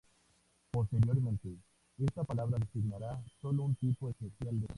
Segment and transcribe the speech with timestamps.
[0.71, 1.59] Posteriormente,
[1.99, 4.69] esta palabra designará sólo a un tipo especial de estas armas.